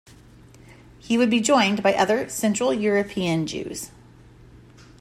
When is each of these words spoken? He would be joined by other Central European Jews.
He 0.97 1.15
would 1.15 1.29
be 1.29 1.39
joined 1.41 1.83
by 1.83 1.93
other 1.93 2.27
Central 2.27 2.73
European 2.73 3.45
Jews. 3.45 3.91